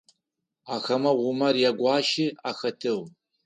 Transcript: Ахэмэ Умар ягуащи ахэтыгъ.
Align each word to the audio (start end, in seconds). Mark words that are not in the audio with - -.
Ахэмэ 0.75 1.11
Умар 1.29 1.55
ягуащи 1.69 2.25
ахэтыгъ. 2.49 3.05